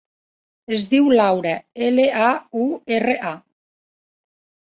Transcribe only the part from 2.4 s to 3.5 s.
u, erra, a.